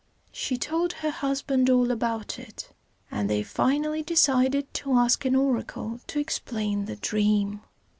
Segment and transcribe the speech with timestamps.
[0.31, 2.71] She told her husband all about it,
[3.11, 7.61] and they finally decided to ask an oracle to explain the dream.